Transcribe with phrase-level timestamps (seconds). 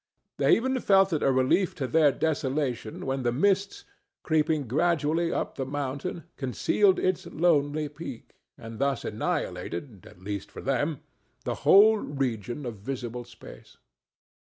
[0.39, 3.85] They even felt it a relief to their desolation when the mists,
[4.23, 11.53] creeping gradually up the mountain, concealed its lonely peak, and thus annihilated—at least, for them—the
[11.53, 13.77] whole region of visible space.